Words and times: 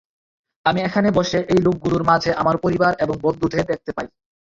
আমি 0.65 0.79
এখানে 0.81 1.09
বসে 1.17 1.39
এই 1.53 1.61
লোকগুলোর 1.63 2.03
মাঝে 2.03 2.31
আমার 2.41 2.55
পরিবার 2.57 2.91
এবং 3.03 3.15
বন্ধুদের 3.25 3.63
দেখতে 3.71 3.91
পাই। 3.93 4.07